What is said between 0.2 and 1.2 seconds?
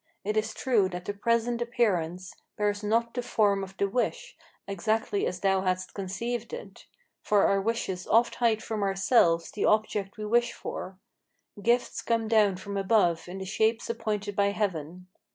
It is true that the